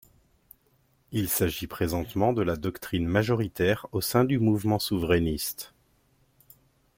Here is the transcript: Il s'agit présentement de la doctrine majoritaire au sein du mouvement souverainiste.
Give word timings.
Il 1.11 1.29
s'agit 1.29 1.67
présentement 1.67 2.33
de 2.33 2.41
la 2.41 2.55
doctrine 2.55 3.05
majoritaire 3.05 3.85
au 3.91 4.01
sein 4.01 4.23
du 4.23 4.39
mouvement 4.39 4.79
souverainiste. 4.79 5.75